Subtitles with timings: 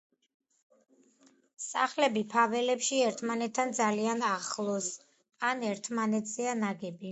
[1.65, 4.91] სახლები ფაველებში ერთმანეთთან ძალიან ახლოს
[5.53, 7.09] ან ერთმანეთზეა ნაგები.